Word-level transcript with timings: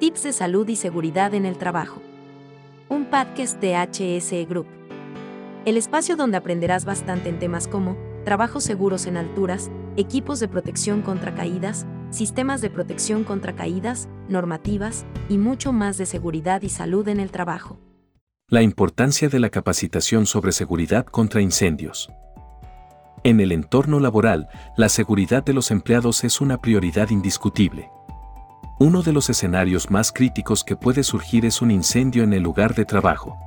Tips 0.00 0.22
de 0.22 0.32
salud 0.32 0.66
y 0.66 0.76
seguridad 0.76 1.34
en 1.34 1.44
el 1.44 1.58
trabajo. 1.58 2.00
Un 2.88 3.10
podcast 3.10 3.60
de 3.60 3.76
HSE 3.76 4.46
Group. 4.46 4.66
El 5.66 5.76
espacio 5.76 6.16
donde 6.16 6.38
aprenderás 6.38 6.86
bastante 6.86 7.28
en 7.28 7.38
temas 7.38 7.68
como 7.68 7.98
trabajos 8.24 8.64
seguros 8.64 9.04
en 9.04 9.18
alturas, 9.18 9.70
equipos 9.98 10.40
de 10.40 10.48
protección 10.48 11.02
contra 11.02 11.34
caídas, 11.34 11.84
sistemas 12.08 12.62
de 12.62 12.70
protección 12.70 13.24
contra 13.24 13.54
caídas, 13.54 14.08
normativas 14.26 15.04
y 15.28 15.36
mucho 15.36 15.70
más 15.70 15.98
de 15.98 16.06
seguridad 16.06 16.62
y 16.62 16.70
salud 16.70 17.06
en 17.08 17.20
el 17.20 17.30
trabajo. 17.30 17.78
La 18.48 18.62
importancia 18.62 19.28
de 19.28 19.38
la 19.38 19.50
capacitación 19.50 20.24
sobre 20.24 20.52
seguridad 20.52 21.04
contra 21.04 21.42
incendios. 21.42 22.08
En 23.22 23.38
el 23.38 23.52
entorno 23.52 24.00
laboral, 24.00 24.48
la 24.78 24.88
seguridad 24.88 25.44
de 25.44 25.52
los 25.52 25.70
empleados 25.70 26.24
es 26.24 26.40
una 26.40 26.56
prioridad 26.56 27.10
indiscutible. 27.10 27.90
Uno 28.82 29.02
de 29.02 29.12
los 29.12 29.28
escenarios 29.28 29.90
más 29.90 30.10
críticos 30.10 30.64
que 30.64 30.74
puede 30.74 31.02
surgir 31.02 31.44
es 31.44 31.60
un 31.60 31.70
incendio 31.70 32.22
en 32.22 32.32
el 32.32 32.42
lugar 32.42 32.74
de 32.74 32.86
trabajo. 32.86 33.38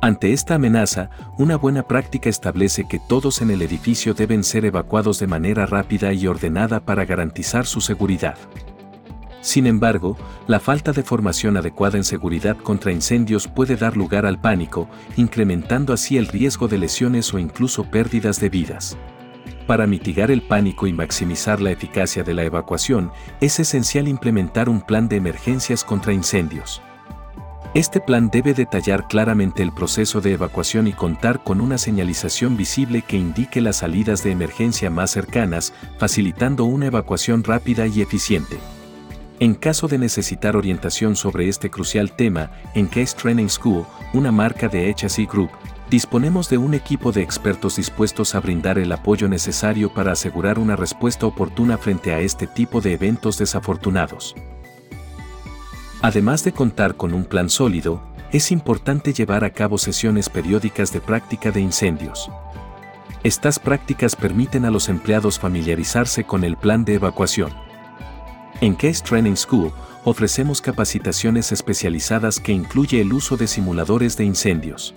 Ante 0.00 0.32
esta 0.32 0.54
amenaza, 0.54 1.10
una 1.38 1.56
buena 1.56 1.82
práctica 1.88 2.30
establece 2.30 2.86
que 2.86 3.00
todos 3.00 3.42
en 3.42 3.50
el 3.50 3.62
edificio 3.62 4.14
deben 4.14 4.44
ser 4.44 4.64
evacuados 4.64 5.18
de 5.18 5.26
manera 5.26 5.66
rápida 5.66 6.12
y 6.12 6.28
ordenada 6.28 6.78
para 6.78 7.04
garantizar 7.04 7.66
su 7.66 7.80
seguridad. 7.80 8.36
Sin 9.40 9.66
embargo, 9.66 10.16
la 10.46 10.60
falta 10.60 10.92
de 10.92 11.02
formación 11.02 11.56
adecuada 11.56 11.96
en 11.96 12.04
seguridad 12.04 12.56
contra 12.56 12.92
incendios 12.92 13.48
puede 13.48 13.74
dar 13.74 13.96
lugar 13.96 14.24
al 14.24 14.40
pánico, 14.40 14.88
incrementando 15.16 15.92
así 15.92 16.16
el 16.16 16.28
riesgo 16.28 16.68
de 16.68 16.78
lesiones 16.78 17.34
o 17.34 17.40
incluso 17.40 17.90
pérdidas 17.90 18.38
de 18.38 18.50
vidas. 18.50 18.96
Para 19.66 19.86
mitigar 19.86 20.30
el 20.30 20.42
pánico 20.42 20.86
y 20.86 20.92
maximizar 20.92 21.60
la 21.60 21.70
eficacia 21.70 22.22
de 22.22 22.34
la 22.34 22.44
evacuación, 22.44 23.10
es 23.40 23.58
esencial 23.60 24.08
implementar 24.08 24.68
un 24.68 24.82
plan 24.82 25.08
de 25.08 25.16
emergencias 25.16 25.84
contra 25.84 26.12
incendios. 26.12 26.82
Este 27.72 27.98
plan 27.98 28.28
debe 28.30 28.52
detallar 28.52 29.08
claramente 29.08 29.62
el 29.62 29.72
proceso 29.72 30.20
de 30.20 30.34
evacuación 30.34 30.86
y 30.86 30.92
contar 30.92 31.42
con 31.42 31.60
una 31.60 31.78
señalización 31.78 32.56
visible 32.56 33.02
que 33.02 33.16
indique 33.16 33.60
las 33.60 33.78
salidas 33.78 34.22
de 34.22 34.30
emergencia 34.30 34.90
más 34.90 35.10
cercanas, 35.10 35.72
facilitando 35.98 36.66
una 36.66 36.86
evacuación 36.86 37.42
rápida 37.42 37.86
y 37.86 38.02
eficiente. 38.02 38.58
En 39.40 39.54
caso 39.54 39.88
de 39.88 39.98
necesitar 39.98 40.56
orientación 40.56 41.16
sobre 41.16 41.48
este 41.48 41.68
crucial 41.68 42.12
tema, 42.12 42.52
en 42.74 42.86
Case 42.86 43.16
Training 43.16 43.48
School, 43.48 43.84
una 44.12 44.30
marca 44.30 44.68
de 44.68 44.94
HSE 44.94 45.24
Group, 45.24 45.50
Disponemos 45.94 46.50
de 46.50 46.58
un 46.58 46.74
equipo 46.74 47.12
de 47.12 47.22
expertos 47.22 47.76
dispuestos 47.76 48.34
a 48.34 48.40
brindar 48.40 48.80
el 48.80 48.90
apoyo 48.90 49.28
necesario 49.28 49.94
para 49.94 50.10
asegurar 50.10 50.58
una 50.58 50.74
respuesta 50.74 51.24
oportuna 51.24 51.78
frente 51.78 52.12
a 52.12 52.18
este 52.18 52.48
tipo 52.48 52.80
de 52.80 52.94
eventos 52.94 53.38
desafortunados. 53.38 54.34
Además 56.02 56.42
de 56.42 56.50
contar 56.50 56.96
con 56.96 57.14
un 57.14 57.24
plan 57.24 57.48
sólido, 57.48 58.02
es 58.32 58.50
importante 58.50 59.12
llevar 59.12 59.44
a 59.44 59.50
cabo 59.50 59.78
sesiones 59.78 60.28
periódicas 60.28 60.92
de 60.92 61.00
práctica 61.00 61.52
de 61.52 61.60
incendios. 61.60 62.28
Estas 63.22 63.60
prácticas 63.60 64.16
permiten 64.16 64.64
a 64.64 64.72
los 64.72 64.88
empleados 64.88 65.38
familiarizarse 65.38 66.24
con 66.24 66.42
el 66.42 66.56
plan 66.56 66.84
de 66.84 66.94
evacuación. 66.94 67.52
En 68.60 68.74
Case 68.74 69.00
Training 69.00 69.36
School 69.36 69.70
ofrecemos 70.02 70.60
capacitaciones 70.60 71.52
especializadas 71.52 72.40
que 72.40 72.50
incluye 72.50 73.00
el 73.00 73.12
uso 73.12 73.36
de 73.36 73.46
simuladores 73.46 74.16
de 74.16 74.24
incendios 74.24 74.92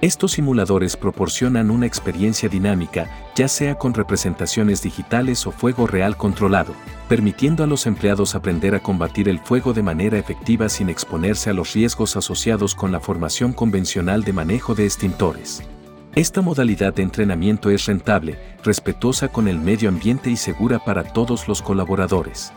estos 0.00 0.32
simuladores 0.32 0.96
proporcionan 0.96 1.70
una 1.70 1.86
experiencia 1.86 2.48
dinámica, 2.48 3.10
ya 3.34 3.48
sea 3.48 3.74
con 3.74 3.94
representaciones 3.94 4.80
digitales 4.80 5.44
o 5.46 5.50
fuego 5.50 5.88
real 5.88 6.16
controlado, 6.16 6.72
permitiendo 7.08 7.64
a 7.64 7.66
los 7.66 7.86
empleados 7.86 8.36
aprender 8.36 8.76
a 8.76 8.80
combatir 8.80 9.28
el 9.28 9.40
fuego 9.40 9.72
de 9.72 9.82
manera 9.82 10.16
efectiva 10.16 10.68
sin 10.68 10.88
exponerse 10.88 11.50
a 11.50 11.52
los 11.52 11.72
riesgos 11.72 12.16
asociados 12.16 12.76
con 12.76 12.92
la 12.92 13.00
formación 13.00 13.52
convencional 13.52 14.22
de 14.22 14.32
manejo 14.32 14.76
de 14.76 14.84
extintores. 14.84 15.62
Esta 16.14 16.42
modalidad 16.42 16.94
de 16.94 17.02
entrenamiento 17.02 17.70
es 17.70 17.86
rentable, 17.86 18.38
respetuosa 18.64 19.28
con 19.28 19.48
el 19.48 19.58
medio 19.58 19.88
ambiente 19.88 20.30
y 20.30 20.36
segura 20.36 20.78
para 20.78 21.04
todos 21.04 21.48
los 21.48 21.60
colaboradores. 21.60 22.52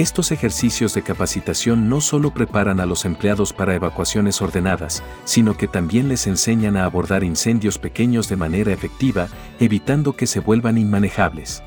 Estos 0.00 0.32
ejercicios 0.32 0.94
de 0.94 1.02
capacitación 1.02 1.90
no 1.90 2.00
solo 2.00 2.32
preparan 2.32 2.80
a 2.80 2.86
los 2.86 3.04
empleados 3.04 3.52
para 3.52 3.74
evacuaciones 3.74 4.40
ordenadas, 4.40 5.02
sino 5.24 5.58
que 5.58 5.68
también 5.68 6.08
les 6.08 6.26
enseñan 6.26 6.78
a 6.78 6.86
abordar 6.86 7.22
incendios 7.22 7.76
pequeños 7.76 8.26
de 8.26 8.36
manera 8.36 8.72
efectiva, 8.72 9.28
evitando 9.58 10.16
que 10.16 10.26
se 10.26 10.40
vuelvan 10.40 10.78
inmanejables. 10.78 11.62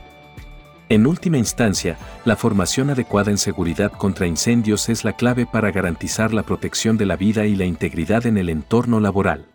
En 0.90 1.06
última 1.06 1.38
instancia, 1.38 1.96
la 2.26 2.36
formación 2.36 2.90
adecuada 2.90 3.30
en 3.30 3.38
seguridad 3.38 3.92
contra 3.92 4.26
incendios 4.26 4.90
es 4.90 5.04
la 5.04 5.14
clave 5.14 5.46
para 5.46 5.70
garantizar 5.70 6.34
la 6.34 6.42
protección 6.42 6.98
de 6.98 7.06
la 7.06 7.18
vida 7.18 7.46
y 7.46 7.56
la 7.56 7.66
integridad 7.66 8.26
en 8.26 8.40
el 8.40 8.50
entorno 8.50 9.00
laboral. 9.00 9.46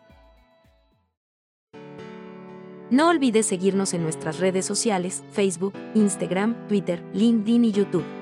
No 2.92 3.08
olvides 3.08 3.46
seguirnos 3.46 3.92
en 3.92 4.04
nuestras 4.04 4.38
redes 4.38 4.64
sociales, 4.64 5.24
Facebook, 5.32 5.74
Instagram, 5.96 6.68
Twitter, 6.68 7.02
LinkedIn 7.12 7.64
y 7.64 7.72
YouTube. 7.72 8.17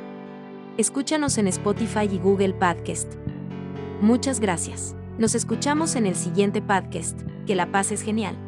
Escúchanos 0.79 1.39
en 1.39 1.49
Spotify 1.49 2.07
y 2.13 2.19
Google 2.19 2.53
Podcast. 2.53 3.15
Muchas 4.03 4.41
gracias. 4.41 4.95
Nos 5.17 5.35
escuchamos 5.35 5.97
en 5.97 6.05
el 6.05 6.15
siguiente 6.15 6.61
podcast. 6.61 7.19
Que 7.47 7.55
la 7.55 7.73
paz 7.73 7.93
es 7.93 8.03
genial. 8.03 8.46